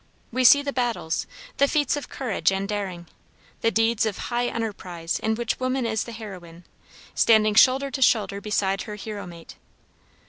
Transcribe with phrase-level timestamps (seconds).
[0.31, 1.27] We see the battles,
[1.57, 3.05] the feats of courage and daring,
[3.61, 6.65] the deeds of high enterprise in which woman is the heroine,
[7.13, 9.57] standing shoulder to shoulder beside her hero mate.